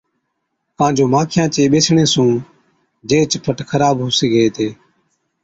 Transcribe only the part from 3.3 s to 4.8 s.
فٽ خراب هُو سِگھي هِتي۔